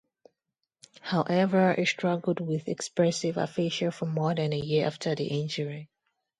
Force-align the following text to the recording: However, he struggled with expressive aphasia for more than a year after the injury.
However, 1.01 1.73
he 1.75 1.85
struggled 1.85 2.39
with 2.39 2.67
expressive 2.67 3.37
aphasia 3.37 3.91
for 3.91 4.07
more 4.07 4.33
than 4.33 4.51
a 4.51 4.57
year 4.57 4.87
after 4.87 5.13
the 5.13 5.27
injury. 5.27 5.91